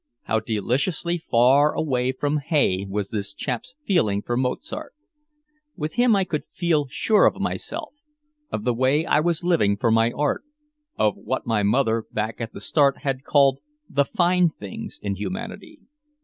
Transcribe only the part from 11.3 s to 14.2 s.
my mother way back at the start had called the